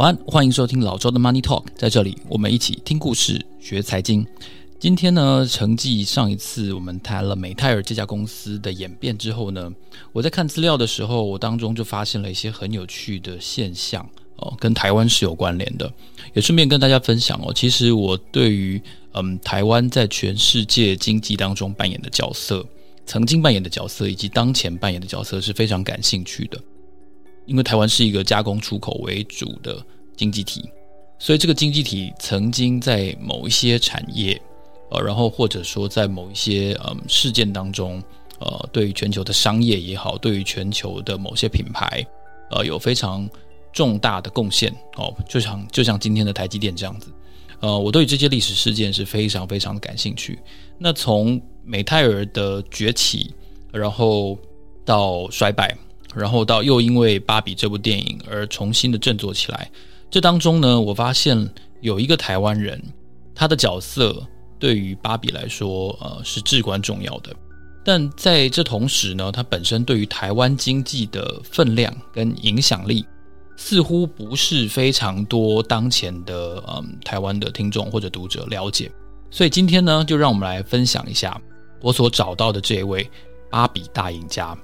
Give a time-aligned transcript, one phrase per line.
[0.00, 4.26] 早安，欢迎收听老周的 Money Talk，在这里我们一起听故事、学财经。
[4.78, 9.70] 今天呢，承继上一次我们谈了美泰尔这家公司的演变之后呢，
[10.12, 15.92] 我在看资料的时候，我当中就发现了一些很有趣的现象哦，跟台湾是有关联的，
[16.32, 17.52] 也顺便跟大家分享哦。
[17.52, 18.80] 其实我对于
[19.12, 22.66] 嗯台湾在全世界经济当中扮演的角色，
[23.04, 26.58] 曾经扮演的角色，以及当前扮演的角色是非常感兴趣的。
[27.50, 29.84] 因为台湾是一个加工出口为主的
[30.16, 30.70] 经济体，
[31.18, 34.40] 所以这个经济体曾经在某一些产业，
[34.92, 38.00] 呃，然后或者说在某一些嗯事件当中，
[38.38, 42.06] 呃，对于全球的商业也好，对于全球的某些品牌，
[42.52, 43.28] 呃，有非常
[43.72, 47.08] 重大的贡献哦，就像就像今天的台积电这样子，
[47.58, 50.38] 呃，我对这些历史事件是非常非常的感兴趣。
[50.78, 53.34] 那从美泰尔的崛起，
[53.72, 54.38] 然后
[54.84, 55.76] 到衰败。
[56.14, 59.70] 然后到又因为《芭比》这部电影而重新的振作起来，
[60.10, 61.48] 这当中呢，我发现
[61.80, 62.82] 有一个台湾人，
[63.34, 64.26] 他的角色
[64.58, 67.34] 对于芭比来说，呃，是至关重要的。
[67.82, 73.06] 但在这同时呢，他本身对于台湾经济的分量跟影响力，
[73.56, 78.90] 似乎不是非常多当前的嗯台湾的听众或者读者了解。
[79.30, 81.40] 所以今天呢，就让我们来分享一下
[81.80, 83.08] 我所找到的这位
[83.48, 84.56] 芭比大赢家。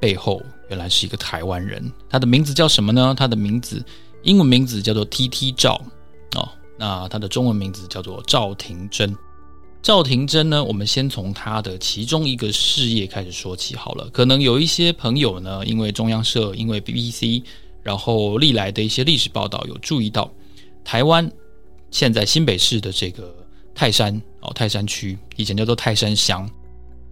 [0.00, 3.14] 背后原来是一个台湾人，他的名字叫什么呢？
[3.16, 3.84] 他的名字
[4.22, 5.52] 英文名字叫做 T.T.
[5.52, 5.80] 赵
[6.36, 9.16] 哦，那他的中文名字叫做赵廷真。
[9.80, 14.08] 赵廷真呢，我们先从他的其中一个事业开始说起好了。
[14.10, 17.42] 可能有一些朋友呢，因为中央社、因为 BBC，
[17.82, 20.30] 然后历来的一些历史报道有注意到，
[20.84, 21.30] 台湾
[21.90, 23.34] 现在新北市的这个
[23.72, 26.50] 泰山哦，泰山区以前叫做泰山乡，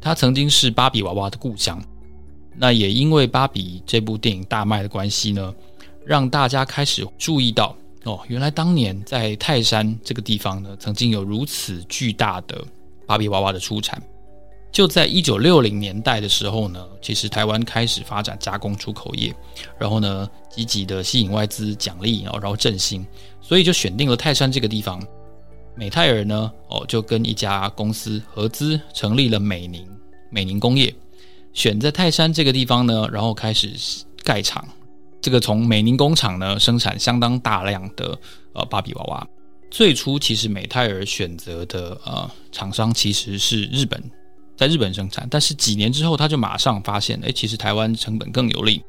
[0.01, 1.81] 它曾经是芭比娃娃的故乡。
[2.59, 5.55] 那也因为《芭比》这部电影大卖的关系呢，
[6.05, 12.65] 让大家开始注意到哦，原来当年在泰山这个地方呢，曾经有如此巨大的
[13.07, 14.03] 芭比娃娃的出产。
[14.73, 19.35] 就在一九六零年代的时候呢，其实台湾开始发展加工出口业，
[19.79, 23.07] 然后呢，积极的吸引外资奖励，然后然后振兴，
[23.41, 25.03] 所以就选定了泰山这个地方。
[25.75, 29.87] 美泰尔呢，哦，就跟一家公司合资成立了美宁
[30.31, 30.95] 美宁工业。
[31.57, 33.73] 选在泰山这个地方呢，然后开始
[34.23, 34.63] 盖厂。
[35.23, 38.17] 这个从美宁工厂呢生产相当大量的
[38.53, 39.27] 呃芭比娃娃。
[39.71, 44.01] 最初其实美泰尔选择的呃厂商其实是日本，
[44.55, 45.27] 在日本生产。
[45.31, 48.83] 但是几年之后，他就马上发现，哎，其实台湾成本更有利。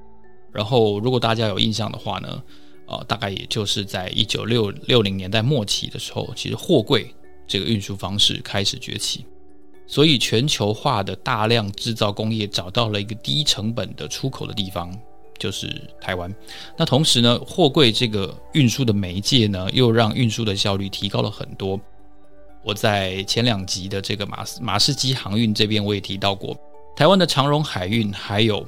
[0.51, 2.44] 然后如果大家有印象的话呢，
[2.85, 7.16] 呃，大概也就是在一九六六零年代末期的时候，其实货柜
[7.47, 9.25] 这个运输方式开始崛起。
[9.89, 14.93] 所以，全球化的大量制造工业找到了一个低成本的出口的地方，
[15.39, 16.33] 就是台湾。
[16.77, 21.79] 那同时呢，货柜这个运输的媒介呢，又让运输的效率提高了很多。
[22.65, 26.53] 我在前两集的这个马马士基航运这边我也提到过，
[26.93, 28.67] 台湾的长荣海运还有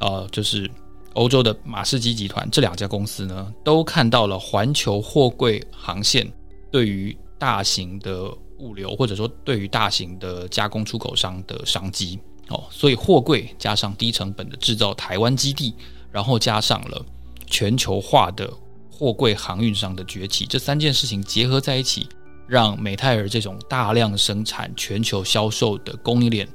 [0.00, 0.68] 呃，就是
[1.12, 6.26] 欧洲的马士基集团这两家公司呢，都看到了环球货柜航线
[6.72, 8.32] 对于大型的。
[8.58, 15.74] 物流或者说对于大型的加工出口商的商机哦，所以货柜加上低成本的制造台湾基地，
[16.12, 17.04] 然后加上了
[17.46, 18.52] 全球化的
[18.90, 22.08] 货柜航运商的崛起，这三件事情结合在一起，
[22.46, 26.48] 让美泰尔这种大量生产、全球销售的供应链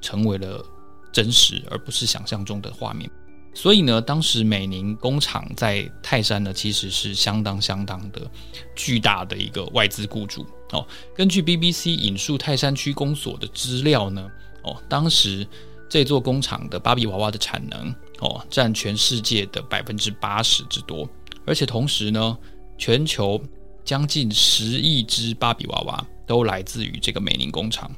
[0.00, 0.62] 成为了
[1.12, 3.10] 真实，而不是想象中的画面。
[3.54, 8.30] 所以呢，当时美宁工厂在泰山呢，其实是相当相当的
[8.74, 10.86] 巨大的一个外资雇主哦。
[11.14, 14.30] 根据 BBC 引述泰山区公所的资料呢，
[14.62, 15.46] 哦，当时
[15.88, 21.08] 这座工厂的芭比娃娃的产能哦，占全世界的百分之八十之多，
[21.44, 22.38] 而且同时呢，
[22.76, 23.40] 全球
[23.84, 27.90] 将近十亿只芭比娃娃都来自于这个美宁工厂。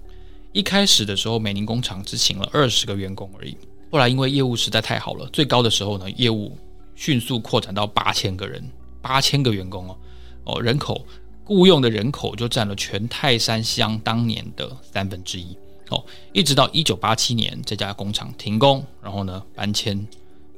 [0.53, 3.57] 一开始的时候，美宁工厂只请了二十个员工而已。
[3.91, 6.57] 后来因为业务实在太好了，最高的时候呢，业务
[6.95, 8.63] 迅速扩展到八千个人，
[9.01, 9.97] 八千个员工哦，
[10.45, 11.07] 哦，人口
[11.49, 15.57] 雇佣的人口就占了全泰山乡当年的三分之一
[15.89, 20.07] 哦，一直到一九八七年这家工厂停工，然后呢搬迁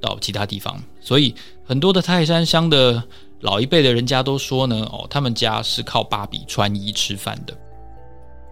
[0.00, 1.34] 到其他地方，所以
[1.64, 3.02] 很多的泰山乡的
[3.40, 7.56] 老一辈的人家都说呢，哦，他们家是靠芭比穿衣吃饭的。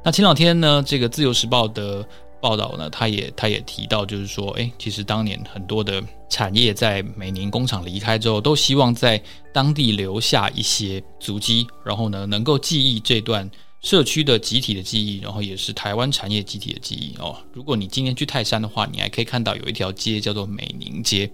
[0.05, 2.07] 那前两天呢，这个《自由时报》的。
[2.41, 9.21] 报道呢，他也他也提到，就是说，哎，其实当年很多的产业在美宁工厂离开之后，都希望在
[9.53, 13.51] 当地留下一些足迹，然后呢，能够记忆这段
[13.81, 17.37] 社区的集体的记忆，然后也是台湾产业集体的记忆哦。
[17.53, 21.31] 如果你今天去泰山的话，你还可以看到有一条街叫做美宁街，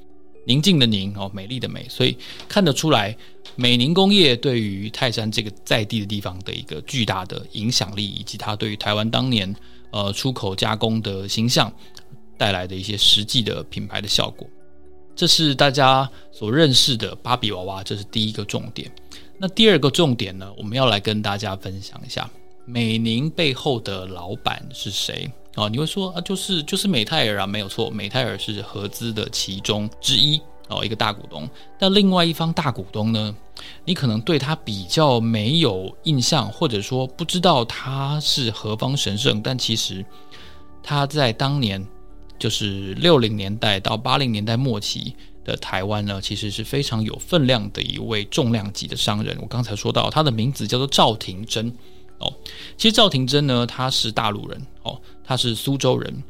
[0.46, 2.16] 宁静的宁哦，美丽的美，所以
[2.48, 3.16] 看得出来，
[3.56, 9.54] 美宁工业对于泰山这个在地的地方的一个巨大的影响力，以及它对于台湾当年
[9.94, 11.72] 呃出口加工的形象
[12.36, 14.44] 带来的一些实际的品牌的效果，
[15.14, 18.90] 这是大家所认识的芭比娃娃，这是第一个重点。
[19.38, 22.28] 那第二个重点呢，我们要来跟大家分享一下
[22.64, 25.68] 美宁背后的老板是谁啊？
[25.68, 31.48] 你会说啊，就是就是美泰尔啊，没有错，美泰尔是合资的其中之一哦，一个大股东。
[31.78, 33.34] 但另外一方大股东呢，
[33.84, 39.40] 你可能对他比较没有印象，或者说不知道他是何方神圣。
[39.42, 40.04] 但其实
[40.82, 41.86] 他在当年，
[42.38, 45.14] 就是六零年代到八零年代末期。
[45.44, 49.36] 的台湾呢，其实是非常有分量的一位重量级的商人。
[49.42, 51.70] 我刚才说到，他的名字叫做赵廷珍
[52.16, 52.32] 哦。
[52.78, 56.24] 其实赵廷珍呢，他是大陆人哦，他是苏州人。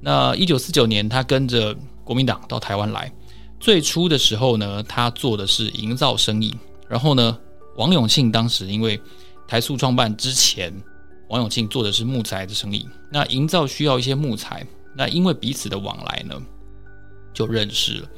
[0.00, 3.12] 那一九四九年，他跟着国民党到台湾来。
[3.60, 6.52] 最初的时候呢，他做的是营造生意。
[6.88, 7.38] 然后呢，
[7.76, 9.00] 王永庆当时因为
[9.46, 10.74] 台塑创办之前，
[11.28, 12.88] 王永庆做的是木材的生意。
[13.12, 14.66] 那营造需要一些木材，
[14.96, 16.34] 那因为彼此的往来呢，
[17.32, 18.08] 就认识了。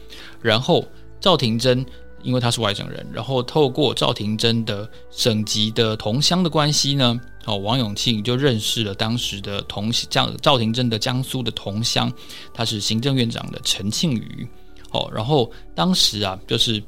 [0.40, 0.86] 然后
[1.20, 1.84] 赵廷珍，
[2.22, 12.10] 因为他是外省人，然后透过赵廷珍的省级的同乡的关系呢，哦，王永庆就认识了当时的同江赵廷珍的江苏的同乡，
[12.54, 14.48] 他是行政院长的陈庆余，
[14.92, 16.82] 哦，然后当时啊，就是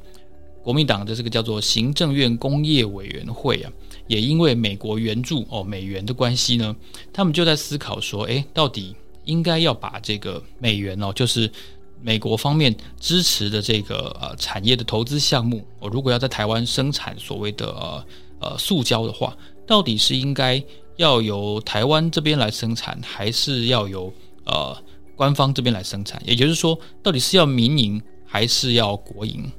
[0.63, 3.71] 国民党的这个叫做行政院工业委员会啊，
[4.07, 6.75] 也因为美国援助哦美元的关系呢，
[7.11, 11.51] 他们就在思考说，哎，到底应该要把这个美元哦，就是。
[12.01, 18.05] 美国方面支持的这个呃产业的投资项目，我如果要在台湾生产所谓的呃
[18.39, 19.35] 呃塑胶的话，
[19.65, 20.61] 到底是应该
[20.97, 24.13] 要由台湾这边来生产，还是要由
[24.43, 24.77] 呃
[25.15, 26.21] 官方这边来生产？
[26.25, 29.51] 也就是说，到底是要民营还是要国营？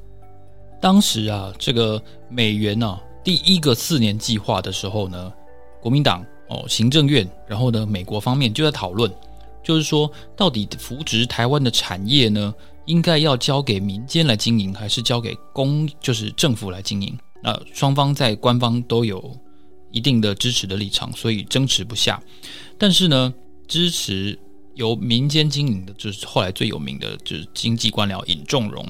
[0.80, 5.32] 当时啊，这个美元呢、第一个四年计划的时候呢，
[5.80, 9.10] 国民党哦行政院，然后呢美国方面就在讨论。
[9.64, 12.54] 就是说，到底扶植台湾的产业呢，
[12.84, 17.18] 应该要交给民间来经营，还是交给公，就是政府来经营？
[17.42, 19.36] 那双方在官方都有
[19.90, 22.22] 一定的支持的立场，所以争持不下。
[22.78, 23.34] 但是呢，
[23.66, 24.38] 支持
[24.76, 28.86] 由民间经营的，就是后来最有名的，就是经济官僚尹仲荣，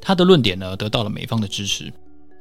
[0.00, 1.92] 他的论点呢，得到了美方的支持。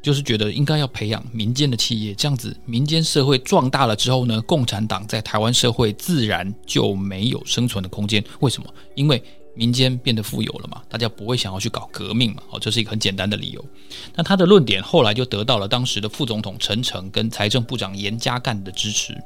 [0.01, 8.23] 就是觉得应该要培养民间的企业，这样子民间社会壮大了之后呢，共产党在台湾社会自然就没有生存的空间。
[8.39, 8.71] 为什么？
[8.93, 9.19] 因为
[9.55, 12.43] 民间变得富有了嘛，大家不会想要去搞革命嘛。
[12.51, 13.65] 哦，这是一个很简单的理由。
[14.13, 19.17] 那他的论点后来就得到了当时的副总统陈诚跟财政部长严家淦的支持，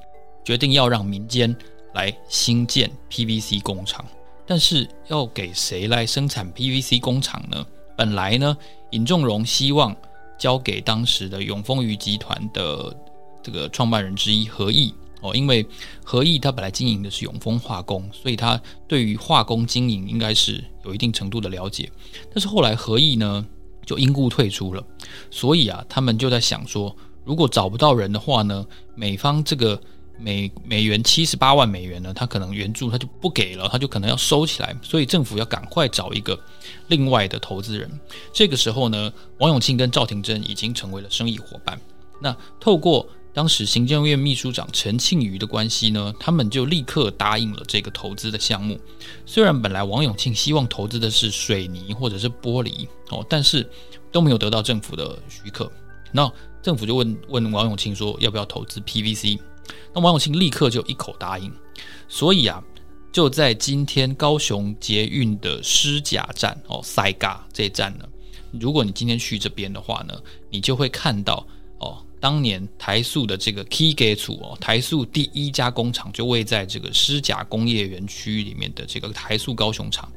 [0.45, 1.53] 决定要让民间
[1.93, 4.05] 来兴建 PVC 工厂。
[4.45, 7.65] 但是要给谁来生产 PVC 工厂呢？
[7.95, 8.57] 本来呢，
[8.91, 9.95] 尹仲荣希望。
[10.39, 12.95] 交给当时的永丰余集团的
[13.43, 15.67] 这个创办人之一何毅哦，因为
[16.01, 18.57] 何毅他本来经营的是永丰化工，所以他
[18.87, 21.91] 对于化工经营应该是有一定程度的了解。
[22.33, 23.45] 但是后来何毅呢
[23.85, 24.81] 就因故退出了，
[25.29, 26.95] 所以啊，他们就在想说，
[27.25, 29.77] 如果找不到人的话呢，美方这个。
[30.19, 36.39] 美美元七十八万美元呢，他可能援助他就不给了，他就可能要收起来，所以政府要赶快找一个
[36.87, 37.89] 另外的投资人。
[38.33, 41.79] 这个时候呢，王永庆跟赵廷珍已经成为了生意伙伴。
[42.21, 48.77] 那透过当时行政院秘书长陈庆余的关系呢，他们就立刻答应了这个投资的项目。
[49.25, 53.65] 虽然本来王永庆希望投资的是水泥或者是玻璃哦，但是
[54.11, 55.71] 都没有得到政府的许可。
[56.11, 56.29] 那
[56.61, 59.39] 政府就问问王永庆说，要不要投资 PVC？
[59.93, 61.51] 那王永庆立刻就一口答应，
[62.07, 62.63] 所以啊，
[63.11, 68.05] 就在今天高雄捷运的狮甲站哦，塞嘎这一站呢，
[68.51, 70.13] 如果你今天去这边的话呢，
[70.49, 71.45] 你就会看到
[71.79, 80.11] 哦，当年台塑的这个 Key Gate 哦，台塑第一家工厂就位在这个狮甲工业园区里面的这个台塑高雄厂。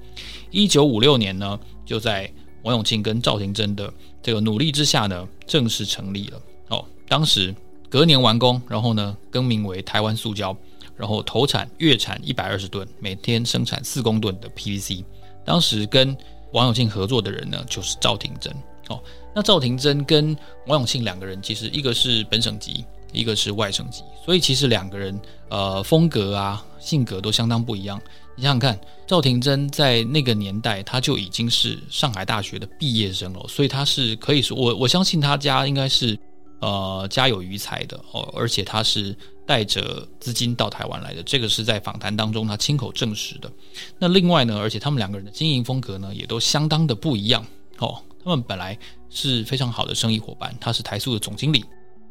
[0.51, 2.31] 一九五六年呢，就在
[2.63, 3.93] 王永庆跟赵廷珍的
[4.23, 7.55] 这个努力之下呢，正式成立了哦，当时。
[7.93, 10.57] 隔年完工，然后呢，更名为台湾塑胶，
[10.97, 15.05] 然后投产月产一百二十吨，每天生产四公吨的 PVC。
[15.45, 16.17] 当时跟
[16.55, 18.51] 王永庆合作的人呢，就是赵廷珍。
[18.89, 18.99] 哦，
[19.35, 20.35] 那赵廷珍跟
[20.69, 22.83] 王永庆两个人，其实一个是本省籍，
[23.13, 25.21] 一个是外省籍，所以其实两个人
[25.51, 28.01] 呃风格啊、性格都相当不一样。
[28.35, 36.19] 你想想看，赵廷珍在那个年代他就已经是上海大学的毕业生了，所以他是可以说，我我相信他家应该是。
[36.63, 39.15] 呃，家有余财的哦，而且他是
[39.45, 43.51] 带着资金到台湾来的，这个是在访谈当中他亲口证实的。
[43.99, 47.45] 那另外呢，而且他们两个人的经营风格呢，也都相当的不一样
[47.79, 48.01] 哦。
[48.23, 48.79] 他们本来
[49.11, 51.65] 是非常好的生意伙伴，他是台塑的总经理，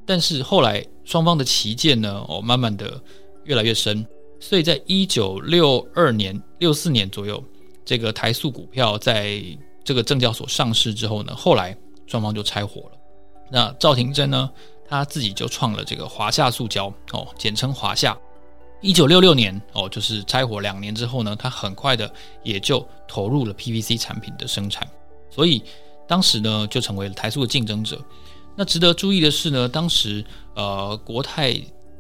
[0.06, 3.02] 但是后来双方的旗舰呢，哦，慢慢的
[3.46, 4.06] 越来越深，
[4.42, 7.42] 所以在一九六二年、六四年左右，
[7.86, 9.42] 这个台塑股票在
[9.86, 11.74] 这个证交所上市之后呢，后来
[12.06, 12.98] 双方就拆伙了。
[13.52, 14.50] 那赵廷珍呢，
[14.88, 18.18] 他自己就创了这个华夏塑胶，哦，简称华夏。
[18.82, 22.12] 一九六六年，哦，就是拆伙两年之后呢，他很快的
[22.44, 24.88] 也就投入了 PVC 产品的生产，
[25.30, 25.62] 所以
[26.08, 28.02] 当时呢就成为了台塑的竞争者。
[28.56, 31.54] 那值得注意的是呢，当时呃国泰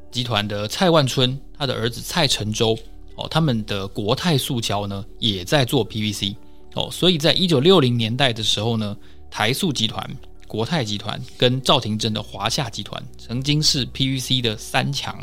[0.09, 2.75] 集团的蔡万春，他的儿子蔡成洲，
[3.15, 6.35] 哦，他们的国泰塑胶呢也在做 PVC，
[6.73, 8.97] 哦，所以在一九六零年代的时候呢，
[9.29, 10.03] 台塑集团、
[10.51, 15.17] 国泰集团跟赵廷珍的华夏集团曾经是 PVC 的三强。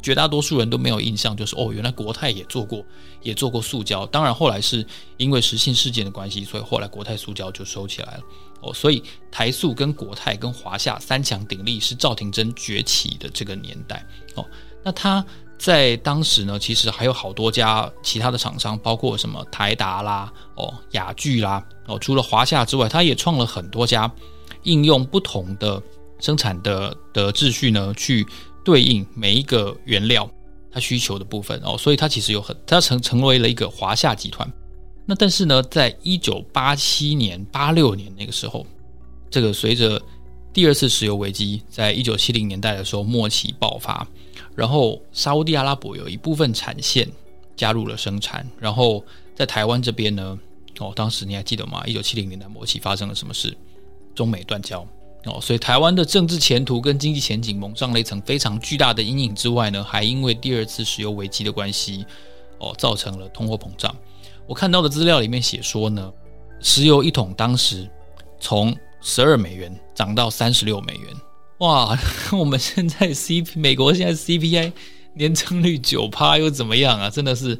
[0.00, 2.84] 绝大多数人都没有印象，就是哦，原来国泰也做过，
[3.22, 4.06] 也做过塑胶。
[4.06, 8.20] 当然后来是因为实信事件的关系，所以后来国泰塑胶就收起来了。
[8.60, 9.02] 哦，所以
[9.32, 14.06] 台塑跟国泰跟华夏三强鼎立是赵廷珍崛起的这个年代。
[14.36, 14.46] 哦，
[14.84, 15.24] 那他
[15.58, 24.10] 在当时呢，其实还有好多家其他的厂商，包括什么台达啦、哦雅聚啦，哦除了华夏之外，他也创了很多家，
[24.62, 25.82] 应用不同的
[26.18, 28.26] 生产的的秩序呢去。
[28.64, 30.30] 对应每一个原料，
[30.70, 34.48] 它需求的部分哦，所以它其实有很，它成成为了一个华夏集团。
[35.04, 38.64] 那但是呢，在一九八七年、八六年那个时候，
[39.28, 40.00] 这个随着
[40.52, 44.06] 第二次石油危机在一九七零年代的时候末期爆发，
[44.54, 47.10] 然后沙乌地阿拉伯有一部分产线
[47.56, 49.04] 加入了生产，然后
[49.34, 50.38] 在台湾这边呢，
[50.78, 51.82] 哦，当时你还记得吗？
[51.84, 53.52] 一九七零年代末期发生了什么事？
[54.14, 54.86] 中美断交。
[55.24, 62.04] 哦，所以台湾的政治前途跟经济前景蒙上了一层非常巨大的阴影之外呢，还因为第二次石油危机的关系，
[62.58, 63.94] 哦，造成了通货膨胀。
[64.48, 66.12] 我看到的资料里面写说呢，
[66.60, 67.88] 石油一桶当时
[68.40, 71.14] 从十二美元涨到三十六美元，
[71.58, 71.96] 哇！
[72.36, 74.72] 我们现在 C 美国现在 C P I
[75.14, 77.08] 年增率九趴又怎么样啊？
[77.08, 77.56] 真的是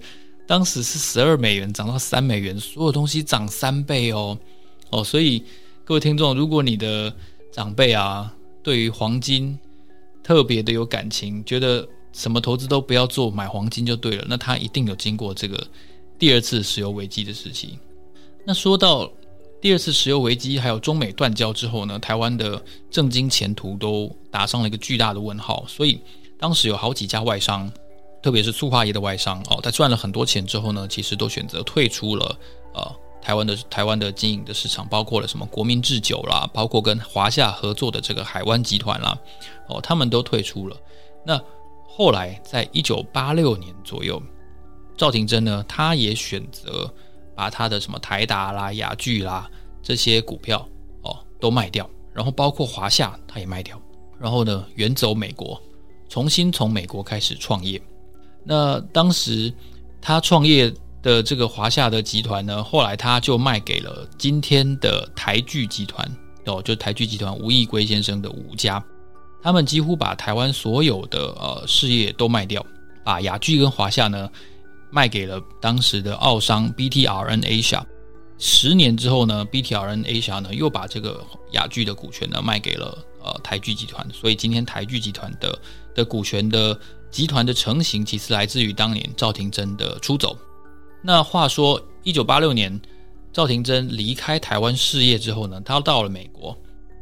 [0.48, 4.36] 当时是十二美元涨到三美元，所有东西涨三倍哦
[4.90, 5.44] 哦，所以
[5.84, 7.12] 各位听众，如果你的
[7.50, 9.58] 长辈啊，对于黄金
[10.22, 14.24] 特别的有感情，觉得什么投资都不要做，买黄金就对了。
[14.28, 15.66] 那他一定有经过这个
[16.20, 17.76] 第二次石油危机的时期。
[18.44, 19.10] 那说到
[19.60, 25.64] 第二次石油危机，还有中美断交之后呢，台湾的政经前途都打上了一个巨大的问号。
[25.66, 25.98] 所以
[26.38, 27.68] 当时有好几家外商，
[28.22, 32.38] 特别是塑化业的外商哦，在赚了很多钱之后呢，其实都选择退出了
[32.72, 32.96] 呃。
[33.22, 39.16] 台湾的台湾的经营的市场包括了什么国民制酒啦，包括跟华夏合作的这个海湾集团啦，
[39.68, 40.76] 哦，他们都退出了。
[41.24, 41.40] 那
[41.86, 44.20] 后来在一九八六年左右，
[44.96, 46.92] 赵廷珍呢，他也选择
[47.36, 49.48] 把他的什么台达啦、雅聚啦
[49.84, 50.68] 这些股票
[51.02, 53.80] 哦都卖掉，然后包括华夏他也卖掉，
[54.18, 55.62] 然后呢远走美国，
[56.08, 57.80] 重新从美国开始创业。
[58.42, 59.54] 那当时
[60.00, 60.74] 他创业。
[61.02, 66.08] 的这个华夏的集团呢，后来他就卖给了今天的台剧集团
[66.46, 68.82] 哦，就台剧集团吴义圭先生的吴家，
[69.42, 72.64] 他们几乎把台湾所有的呃事业都卖掉，
[73.04, 74.30] 把雅剧跟华夏呢
[74.90, 77.82] 卖给了当时的澳商 BTRN Asia。
[78.38, 85.58] 十年之后呢，BTRN Asia 呢又把这个雅剧的股权呢卖给了呃台剧集团，所以今天台剧集团的
[85.94, 86.78] 的股权的
[87.10, 90.36] 集团的成型，其实来自于当年赵廷珍的出走。
[91.02, 92.80] 那话说，一九八六年，
[93.32, 96.56] 赵廷珍离开台湾事业之后呢，他到了美国，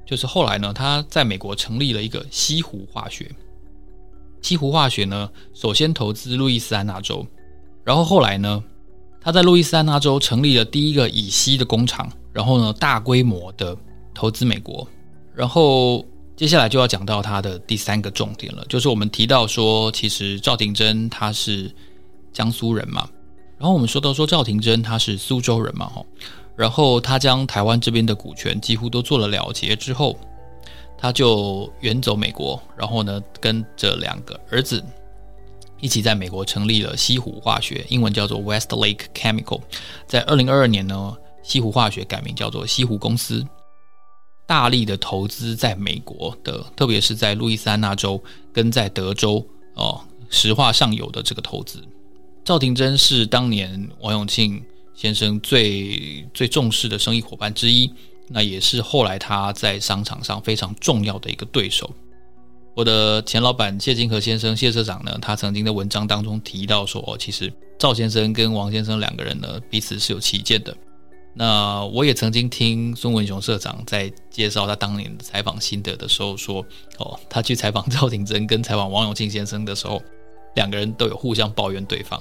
[0.06, 3.30] 就是后来呢，他在美国成立了一个西湖化学。
[4.40, 7.26] 西湖化学呢，首先投资路易斯安那州，
[7.84, 8.64] 然后后来呢，
[9.20, 13.76] 他在路易斯安那州成立了第一个乙烯的工厂，然后呢，大规模的
[14.14, 14.88] 投资美国。
[15.34, 16.02] 然后
[16.36, 21.70] 接下来就要讲到他的第三个重点了，就是我们提到说，其实赵廷珍他是
[22.32, 23.06] 江苏人嘛。
[23.60, 26.02] 然后我们说到说赵廷珍他是苏州人嘛，哈，
[26.56, 30.18] 然后他将台湾这边的股权几乎都做了了结之后，
[30.96, 34.82] 他就远走美国，然后呢，跟着两个儿子
[35.78, 39.60] 一起在美国成立了西湖化学，英文叫做 Westlake Chemical。
[40.06, 43.46] 在二零二二年呢，西湖化学改名叫做西湖公司，
[44.46, 48.18] 大力的投资在美国的，特别是在路易斯安那州
[48.54, 50.00] 跟在德州哦，
[50.30, 51.84] 石化上游的这个投资。
[52.50, 54.60] 赵廷珍是当年王永庆
[54.92, 57.88] 先生最最重视的生意伙伴之一，
[58.26, 61.88] 那也是后来他在商场上非常重要的一个对手。
[62.74, 70.76] 我的前老板谢金河先生谢社长呢，他曾经在文章当中提到说，哦，其实赵先生跟王先生两个人呢，彼此是有歧见的。
[71.32, 76.66] 那我也曾经听孙文雄社长在介绍他当年采访心得的时候说，
[76.98, 80.02] 哦，他去采访赵廷珍跟采访王永庆先生的时候，
[80.54, 82.20] 两个人都有互相抱怨对方，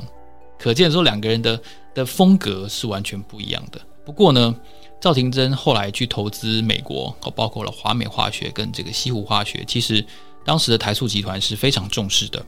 [0.58, 1.62] 可见说两个人的
[1.94, 3.80] 的风格是完全不一样的。
[4.06, 4.56] 不过呢，
[5.00, 10.04] 赵廷珍后来去投资美国，哦，包括了华美化学跟这个西湖化学，其实
[10.44, 12.44] 当时的台塑集团是非常重视的。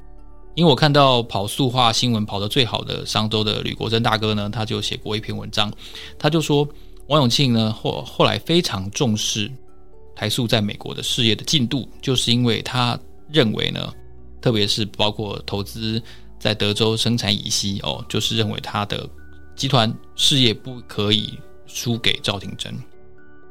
[0.53, 5.71] 因为我看到跑塑化新闻跑得最好的商周的吕国珍大哥呢，他就写过一篇文章，
[6.19, 6.67] 他就说
[7.07, 9.49] 王永庆呢后后来非常重视
[10.13, 12.99] 台塑在美国的事业的进度，就是因为他
[13.31, 13.93] 认为呢，
[14.41, 16.01] 特别是包括投资
[16.39, 19.07] 在德州生产乙烯哦，就是认为他的
[19.55, 22.73] 集团事业不可以输给赵廷珍。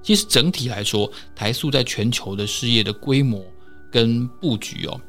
[0.03, 3.45] 其实整体来说，台塑在全球的事业的规模
[3.93, 5.01] 跟布局哦。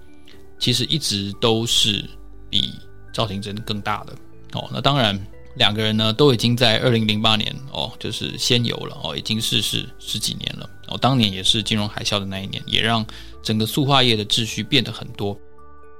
[0.59, 2.07] 其实一直都是
[2.49, 2.75] 比
[3.11, 4.13] 赵廷珍更大的
[4.53, 4.69] 哦。
[4.71, 5.19] 那当然，
[5.55, 10.97] 两个人呢都已经在二零零八年哦，就是仙游了哦，已经逝世十几年了哦。
[10.99, 13.03] 当年也是金融海啸的那一年，也让
[13.41, 15.35] 整个塑化业的秩序变得很多。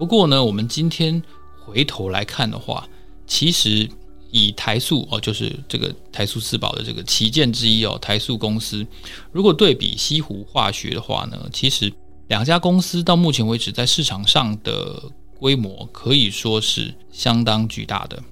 [0.02, 1.22] 不过呢，我们今天
[1.64, 2.90] 回头来看的话，
[3.28, 3.88] 其实
[4.32, 8.84] 以台塑哦，就是这个台塑四宝的这个旗舰之一哦，台塑公司，
[9.32, 11.94] 如果对比西湖化学的话呢，其实。
[12.30, 15.04] 两家公司到目前为止在市场上的
[15.38, 18.24] 规模可以说是相当巨大的，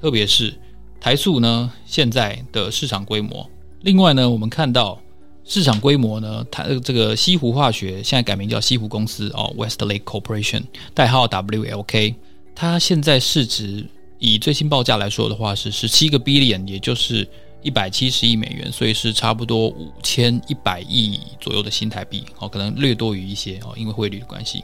[0.00, 0.52] 特别是
[0.98, 3.48] 台塑呢现在的市场规模。
[3.82, 4.98] 另外呢，我们看到
[5.44, 12.14] 市场规模呢，它这个西湖化学现在改名叫西湖公司哦，Westlake Corporation，代号 WLK，
[12.54, 13.86] 它现在市值
[14.18, 17.28] 以最新报价来说的话是十七个 billion，也就是。
[17.64, 24.62] 一百七十亿美元，所以是差不多五千一百亿左右的新台币，哦，可能略多于一些哦，因为汇率的关系。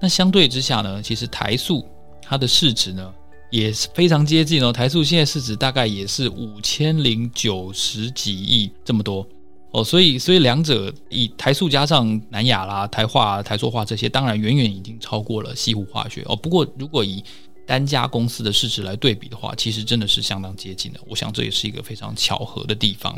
[0.00, 1.86] 那相对之下呢，其实台塑
[2.20, 3.08] 它的市值呢
[3.52, 9.24] 也是非常接近哦，台塑现在市值大概也是五千零九十几亿这么多
[9.72, 16.34] 哦，所以所以两者以台塑加上南亚啦、台化、台塑化这些，当然远远已经超过了西湖化学哦。
[16.34, 17.22] 不过如果以
[17.66, 20.98] 单家公司的市值来对比的话，其实真的是相当接近的。
[21.06, 23.16] 我想这也是一个非常巧合的地方。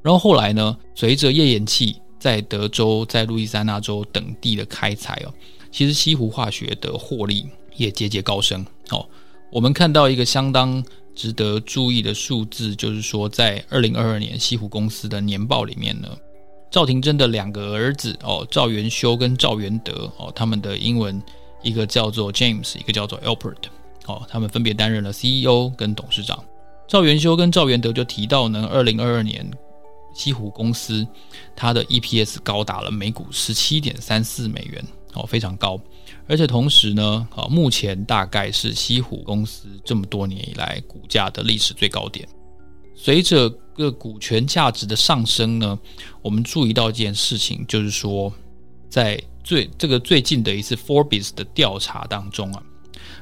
[0.00, 5.34] 然后后来呢，随着页岩气在德州、在路易斯安那州等地的开采哦，
[5.72, 8.64] 其实西湖化学的获利也节节高升。
[8.90, 9.04] 哦，
[9.50, 10.80] 我们看到一个相当
[11.18, 16.08] 值得注意的数字，就是说在二零二二年西湖公司的年报里面呢，
[16.70, 21.20] 赵廷珍的两个儿子哦，赵元修跟赵元德哦，他们的英文
[21.60, 23.64] 一个叫做 James，一个叫做 Albert。
[24.06, 26.42] 哦，他们分别担任了 CEO 跟董事长。
[26.86, 29.50] 赵元修跟赵元德就提到呢，二零二二年
[30.14, 31.04] 西湖公司
[31.56, 35.80] 它的 EPS 高达了每股十七点三四美元，哦，非常高。
[36.28, 42.28] 而且同时呢，啊，目前大概是西湖公司这么多年以来股价的历史最高点。
[42.94, 45.78] 随着个股权价值的上升呢，
[46.20, 48.32] 我们注意到一件事情，就是说，
[48.90, 52.62] 在最这个最近的一次 Forbes 的调查当中啊。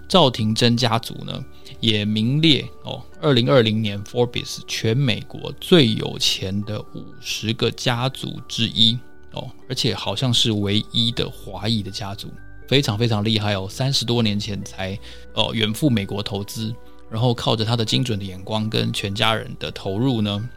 [0.08, 1.44] 赵廷珍家族呢，
[1.80, 8.98] 也名列哦，二零二零年 Forbes 全美国最有钱的五十个家族之一
[9.32, 12.28] 哦，而且好像是唯一的华裔的家族，
[12.68, 13.66] 非常非常厉害哦。
[13.68, 14.98] 三十多年前才
[15.34, 16.74] 哦远赴美国投资，
[17.10, 20.48] 然后靠着他的精准的眼光跟全家人的投入呢，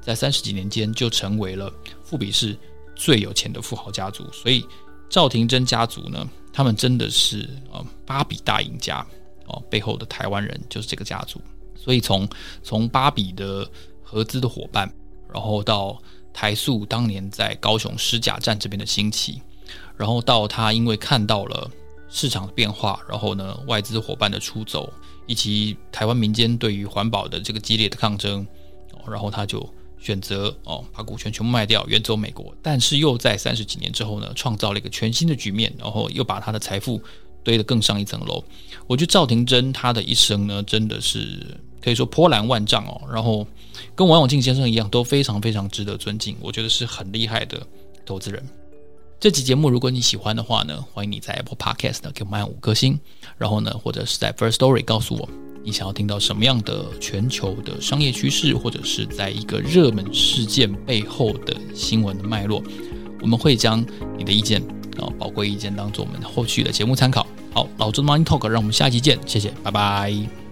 [0.00, 2.56] 在三十几年间就成为了富比士
[2.94, 4.24] 最有钱的富豪家族。
[4.32, 4.64] 所以
[5.08, 6.28] 赵廷珍家族呢。
[6.56, 9.06] 他们真的是呃芭比大赢家
[9.44, 11.38] 哦，背后的台湾人就是这个家族。
[11.76, 12.26] 所以从
[12.62, 13.70] 从芭比的
[14.02, 14.90] 合资的伙伴，
[15.30, 16.00] 然后到
[16.32, 19.42] 台塑当年在高雄狮甲站这边的兴起，
[19.96, 21.70] 然后到他因为看到了
[22.08, 24.92] 市场的变化，然后呢外资伙伴的出走，
[25.26, 28.46] 以及台湾民间对于环保的这个激烈的抗争，
[29.08, 29.68] 然后他就。
[29.98, 37.02] 选择哦，把股权全部卖掉，远走美国，但是又在三十几年之后呢，创造了一个全新的局面，然后又把他的财富
[37.42, 38.44] 堆得更上一层楼。
[38.86, 43.00] 我觉得赵廷珍他的一生呢，真的是可以说波澜万丈哦。
[43.12, 43.44] 然后
[43.96, 46.36] 跟王永庆先生一样，都非常非常值得尊敬。
[46.40, 47.66] 我觉得是很厉害的
[48.04, 48.48] 投资人。
[49.18, 53.00] 这期节目如果你喜欢的话呢，欢迎你在 Apple Podcast 呢给我们按五颗星，
[53.38, 55.28] 然后呢，或者是在 First Story 告诉我。
[55.64, 62.62] 你想要听到什么样的全球的商业趋势，或者是在一个热门事件背后的新闻的脉络，
[63.20, 63.84] 我们会将
[64.16, 64.62] 你的意见
[64.98, 67.26] 啊，宝贵意见当做我们后续的节目参考。
[67.52, 70.45] 好，老周的 Money Talk，让我们下期见，谢谢，拜拜。